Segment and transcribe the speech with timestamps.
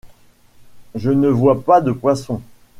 [0.95, 2.41] Je ne vois pas de poissons!